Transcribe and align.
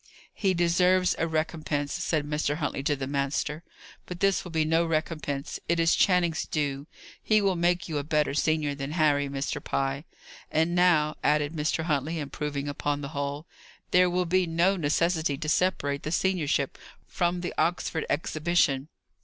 "He 0.33 0.55
deserves 0.55 1.13
a 1.19 1.27
recompense," 1.27 1.93
said 1.93 2.25
Mr. 2.25 2.55
Huntley 2.55 2.81
to 2.81 2.95
the 2.95 3.05
master. 3.05 3.61
"But 4.07 4.19
this 4.19 4.43
will 4.43 4.49
be 4.49 4.65
no 4.65 4.83
recompense; 4.83 5.59
it 5.69 5.79
is 5.79 5.93
Channing's 5.93 6.47
due. 6.47 6.87
He 7.21 7.39
will 7.39 7.55
make 7.55 7.87
you 7.87 7.99
a 7.99 8.03
better 8.03 8.33
senior 8.33 8.73
than 8.73 8.93
Harry, 8.93 9.29
Mr. 9.29 9.63
Pye. 9.63 10.05
And 10.49 10.73
now," 10.73 11.17
added 11.23 11.53
Mr. 11.53 11.83
Huntley, 11.83 12.17
improving 12.17 12.67
upon 12.67 13.01
the 13.01 13.09
whole, 13.09 13.45
"there 13.91 14.09
will 14.09 14.25
be 14.25 14.47
no 14.47 14.75
necessity 14.75 15.37
to 15.37 15.47
separate 15.47 16.01
the 16.01 16.09
seniorship 16.11 16.79
from 17.05 17.41
the 17.41 17.53
Oxford 17.59 18.03
exhibition." 18.09 18.87